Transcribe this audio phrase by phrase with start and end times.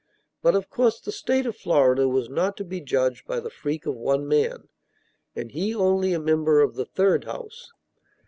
[0.41, 3.85] But of course the State of Florida was not to be judged by the freak
[3.85, 4.67] of one man,
[5.35, 7.71] and he only a member of the "third house."